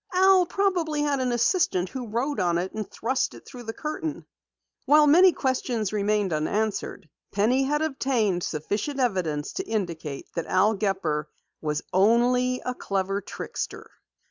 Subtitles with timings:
[0.13, 4.25] "Al probably had an assistant who wrote on it and thrust it through the curtain."
[4.87, 11.29] While many questions remained unanswered, Penny had obtained sufficient evidence to indicate that Al Gepper
[11.61, 13.91] was only a clever trickster.